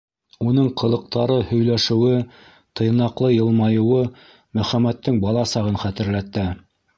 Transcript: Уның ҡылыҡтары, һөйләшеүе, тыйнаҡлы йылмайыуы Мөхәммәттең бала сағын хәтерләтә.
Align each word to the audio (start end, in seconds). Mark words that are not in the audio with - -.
Уның 0.51 0.69
ҡылыҡтары, 0.81 1.35
һөйләшеүе, 1.49 2.15
тыйнаҡлы 2.81 3.29
йылмайыуы 3.35 4.01
Мөхәммәттең 4.61 5.21
бала 5.27 5.45
сағын 5.55 5.79
хәтерләтә. 5.85 6.49